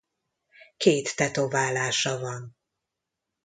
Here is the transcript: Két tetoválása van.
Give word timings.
Két 0.77 1.15
tetoválása 1.15 2.19
van. 2.19 2.55